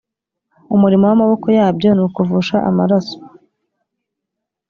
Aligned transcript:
umurimo 0.75 1.03
w’amaboko 1.09 1.47
yabyo 1.57 1.89
ni 1.93 2.01
ukuvusha 2.07 2.57
amaraso 2.69 3.17